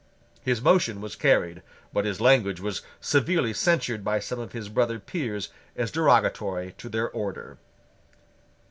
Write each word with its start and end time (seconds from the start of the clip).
His 0.41 0.63
motion 0.63 0.99
was 0.99 1.15
carried; 1.15 1.61
but 1.93 2.05
his 2.05 2.19
language 2.19 2.59
was 2.59 2.81
severely 2.99 3.53
censured 3.53 4.03
by 4.03 4.19
some 4.19 4.39
of 4.39 4.51
his 4.51 4.67
brother 4.67 4.97
peers 4.97 5.49
as 5.75 5.91
derogatory 5.91 6.73
to 6.79 6.89
their 6.89 7.11
order. 7.11 7.59